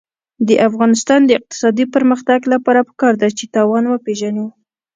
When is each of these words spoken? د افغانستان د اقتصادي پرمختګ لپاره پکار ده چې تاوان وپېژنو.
د 0.47 0.49
افغانستان 0.67 1.19
د 1.25 1.29
اقتصادي 1.39 1.85
پرمختګ 1.95 2.39
لپاره 2.53 2.79
پکار 2.89 3.13
ده 3.21 3.27
چې 3.37 3.45
تاوان 3.55 3.83
وپېژنو. 3.87 4.47